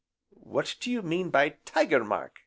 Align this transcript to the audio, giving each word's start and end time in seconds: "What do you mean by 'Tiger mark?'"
"What 0.31 0.77
do 0.79 0.89
you 0.89 1.03
mean 1.03 1.29
by 1.29 1.49
'Tiger 1.63 2.03
mark?'" 2.03 2.39